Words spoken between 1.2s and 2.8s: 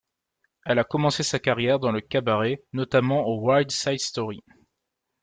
sa carrière dans le cabaret